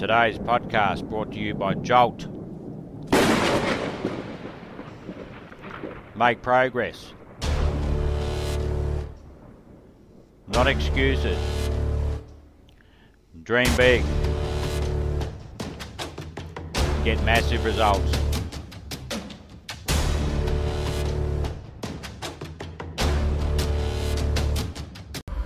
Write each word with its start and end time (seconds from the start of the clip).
Today's 0.00 0.38
podcast 0.38 1.06
brought 1.10 1.30
to 1.32 1.38
you 1.38 1.52
by 1.52 1.74
Jolt. 1.74 2.26
Make 6.16 6.40
progress. 6.40 7.12
Not 10.48 10.68
excuses. 10.68 11.36
Dream 13.42 13.68
big. 13.76 14.02
Get 17.04 17.22
massive 17.24 17.62
results. 17.66 18.10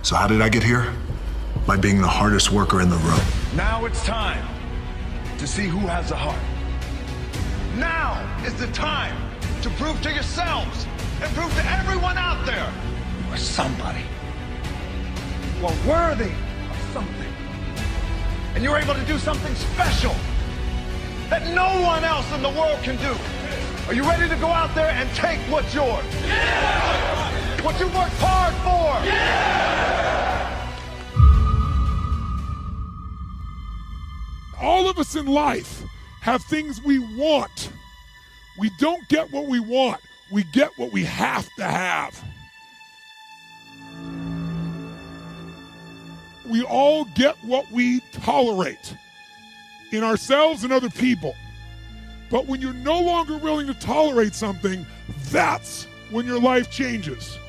So 0.01 0.15
how 0.15 0.27
did 0.27 0.41
I 0.41 0.47
get 0.47 0.63
here? 0.63 0.93
By 1.67 1.75
being 1.75 2.01
the 2.01 2.07
hardest 2.07 2.53
worker 2.53 2.79
in 2.79 2.89
the 2.89 2.95
room. 2.95 3.44
Now 3.55 3.85
it's 3.85 4.03
time 4.03 4.45
to 5.37 5.47
see 5.47 5.63
who 5.63 5.79
has 5.87 6.09
the 6.09 6.15
heart. 6.17 6.43
Now 7.77 8.19
is 8.45 8.53
the 8.55 8.67
time 8.73 9.15
to 9.61 9.69
prove 9.71 10.01
to 10.01 10.11
yourselves 10.11 10.85
and 11.21 11.33
prove 11.33 11.53
to 11.55 11.65
everyone 11.71 12.17
out 12.17 12.45
there 12.45 12.69
you 13.25 13.33
are 13.33 13.37
somebody. 13.37 14.03
You 15.57 15.67
are 15.67 15.87
worthy 15.87 16.33
of 16.69 16.77
something. 16.91 17.33
And 18.55 18.63
you're 18.63 18.77
able 18.77 18.93
to 18.93 19.05
do 19.05 19.17
something 19.17 19.55
special 19.55 20.15
that 21.29 21.47
no 21.55 21.81
one 21.81 22.03
else 22.03 22.29
in 22.33 22.41
the 22.43 22.49
world 22.49 22.83
can 22.83 22.97
do. 22.97 23.15
Are 23.87 23.93
you 23.93 24.03
ready 24.03 24.27
to 24.27 24.35
go 24.35 24.47
out 24.47 24.75
there 24.75 24.89
and 24.89 25.09
take 25.15 25.39
what's 25.49 25.73
yours? 25.73 26.03
Yeah! 26.25 27.61
What 27.63 27.79
you 27.79 27.85
worked 27.87 28.19
hard 28.19 28.53
for? 28.65 29.07
Yeah! 29.07 30.04
All 34.85 34.91
of 34.91 34.99
us 34.99 35.15
in 35.15 35.25
life 35.25 35.81
have 36.21 36.43
things 36.43 36.79
we 36.79 36.99
want. 36.99 37.71
We 38.59 38.69
don't 38.77 39.07
get 39.09 39.31
what 39.31 39.47
we 39.47 39.59
want, 39.59 39.99
we 40.29 40.43
get 40.43 40.77
what 40.77 40.91
we 40.91 41.03
have 41.05 41.49
to 41.55 41.63
have. 41.63 42.23
We 46.47 46.61
all 46.61 47.05
get 47.15 47.35
what 47.43 47.65
we 47.71 48.01
tolerate 48.11 48.95
in 49.91 50.03
ourselves 50.03 50.63
and 50.63 50.71
other 50.71 50.91
people. 50.91 51.33
But 52.29 52.45
when 52.45 52.61
you're 52.61 52.71
no 52.71 53.01
longer 53.01 53.39
willing 53.39 53.65
to 53.65 53.73
tolerate 53.73 54.35
something, 54.35 54.85
that's 55.31 55.85
when 56.11 56.27
your 56.27 56.39
life 56.39 56.69
changes. 56.69 57.39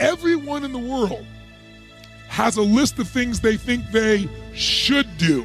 Everyone 0.00 0.64
in 0.64 0.72
the 0.72 0.80
world 0.80 1.24
has 2.38 2.56
a 2.56 2.62
list 2.62 3.00
of 3.00 3.08
things 3.08 3.40
they 3.40 3.56
think 3.56 3.90
they 3.90 4.28
should 4.54 5.18
do. 5.18 5.44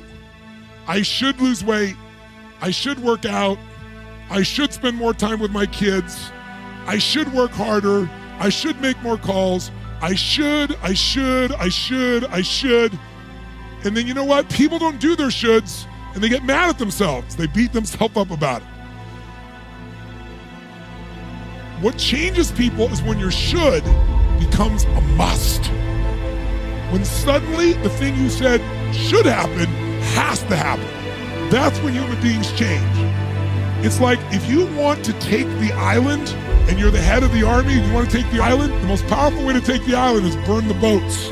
I 0.86 1.02
should 1.02 1.42
lose 1.42 1.64
weight. 1.64 1.96
I 2.62 2.70
should 2.70 3.00
work 3.00 3.26
out. 3.26 3.58
I 4.30 4.44
should 4.44 4.72
spend 4.72 4.98
more 4.98 5.12
time 5.12 5.40
with 5.40 5.50
my 5.50 5.66
kids. 5.66 6.30
I 6.86 7.00
should 7.00 7.34
work 7.34 7.50
harder. 7.50 8.08
I 8.38 8.50
should 8.50 8.80
make 8.80 9.02
more 9.02 9.18
calls. 9.18 9.72
I 10.04 10.14
should, 10.14 10.76
I 10.84 10.94
should, 10.94 11.52
I 11.54 11.70
should, 11.70 12.26
I 12.26 12.44
should. 12.44 13.00
And 13.84 13.98
then 13.98 14.06
you 14.06 14.14
know 14.14 14.26
what? 14.26 14.48
People 14.52 14.78
don't 14.78 15.00
do 15.00 15.16
their 15.16 15.30
shoulds 15.30 15.88
and 16.14 16.24
they 16.24 16.30
get 16.30 16.44
mad 16.44 16.70
at 16.70 16.78
themselves. 16.78 17.36
They 17.36 17.48
beat 17.48 17.74
themselves 17.74 18.16
up 18.16 18.30
about 18.30 18.62
it. 18.62 18.68
What 21.82 21.98
changes 21.98 22.52
people 22.52 22.86
is 22.92 23.02
when 23.02 23.18
your 23.18 23.32
should 23.32 23.84
becomes 24.40 24.84
a 24.84 25.02
must. 25.18 25.72
When 26.94 27.06
suddenly 27.06 27.74
the 27.74 27.90
thing 27.90 28.16
you 28.18 28.30
said 28.30 28.62
should 28.94 29.26
happen 29.26 29.66
has 30.14 30.44
to 30.44 30.56
happen. 30.56 31.50
That's 31.50 31.80
when 31.80 31.94
human 31.94 32.22
beings 32.22 32.52
change. 32.52 32.86
It's 33.84 34.00
like 34.00 34.20
if 34.32 34.48
you 34.48 34.68
want 34.76 35.04
to 35.06 35.14
take 35.14 35.48
the 35.58 35.74
island 35.74 36.30
and 36.70 36.78
you're 36.78 36.92
the 36.92 37.02
head 37.02 37.24
of 37.24 37.34
the 37.34 37.42
army 37.42 37.80
and 37.80 37.88
you 37.88 37.94
want 37.96 38.12
to 38.12 38.16
take 38.16 38.32
the 38.32 38.44
island, 38.44 38.72
the 38.74 38.86
most 38.86 39.08
powerful 39.08 39.44
way 39.44 39.54
to 39.54 39.62
take 39.62 39.84
the 39.88 39.96
island 39.96 40.28
is 40.28 40.36
burn 40.46 40.68
the 40.68 40.76
boats. 40.76 41.30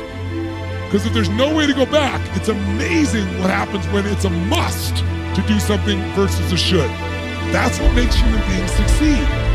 Because 0.86 1.06
if 1.06 1.12
there's 1.12 1.28
no 1.28 1.54
way 1.54 1.68
to 1.68 1.74
go 1.74 1.86
back, 1.86 2.20
it's 2.36 2.48
amazing 2.48 3.28
what 3.38 3.48
happens 3.48 3.86
when 3.92 4.04
it's 4.04 4.24
a 4.24 4.30
must 4.30 4.96
to 4.96 5.44
do 5.46 5.60
something 5.60 6.00
versus 6.14 6.50
a 6.50 6.56
should. 6.56 6.90
That's 7.52 7.78
what 7.78 7.94
makes 7.94 8.16
human 8.16 8.40
beings 8.48 8.72
succeed. 8.72 9.51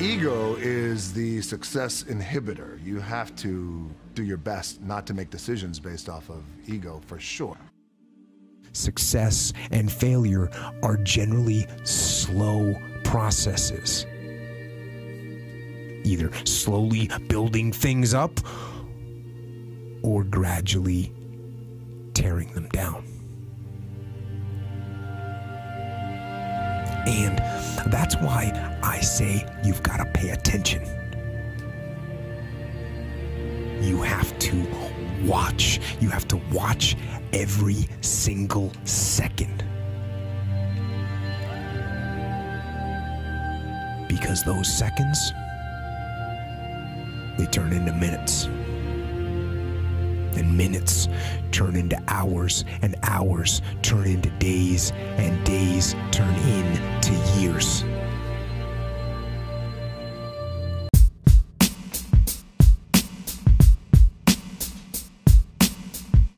Ego 0.00 0.56
is 0.56 1.12
the 1.12 1.40
success 1.40 2.02
inhibitor. 2.02 2.84
You 2.84 2.98
have 2.98 3.34
to 3.36 3.88
do 4.14 4.24
your 4.24 4.36
best 4.36 4.82
not 4.82 5.06
to 5.06 5.14
make 5.14 5.30
decisions 5.30 5.78
based 5.78 6.08
off 6.08 6.30
of 6.30 6.42
ego 6.66 7.00
for 7.06 7.20
sure. 7.20 7.56
Success 8.72 9.52
and 9.70 9.90
failure 9.90 10.50
are 10.82 10.96
generally 10.96 11.64
slow 11.84 12.74
processes. 13.04 14.04
Either 16.04 16.32
slowly 16.44 17.08
building 17.28 17.72
things 17.72 18.14
up 18.14 18.32
or 20.02 20.24
gradually 20.24 21.12
tearing 22.14 22.52
them 22.52 22.68
down. 22.70 23.13
And 27.06 27.38
that's 27.92 28.16
why 28.16 28.78
I 28.82 29.00
say 29.00 29.46
you've 29.62 29.82
got 29.82 29.98
to 29.98 30.06
pay 30.06 30.30
attention. 30.30 30.82
You 33.82 34.00
have 34.02 34.38
to 34.38 34.66
watch. 35.24 35.80
You 36.00 36.08
have 36.08 36.26
to 36.28 36.36
watch 36.52 36.96
every 37.32 37.86
single 38.00 38.72
second. 38.84 39.64
Because 44.08 44.42
those 44.44 44.72
seconds, 44.72 45.32
they 47.36 47.46
turn 47.46 47.72
into 47.72 47.92
minutes 47.92 48.48
and 50.36 50.56
minutes 50.56 51.08
turn 51.50 51.76
into 51.76 52.00
hours, 52.08 52.64
and 52.82 52.96
hours 53.02 53.62
turn 53.82 54.06
into 54.06 54.30
days, 54.38 54.92
and 55.16 55.44
days 55.44 55.94
turn 56.10 56.34
into 56.34 57.12
years. 57.40 57.84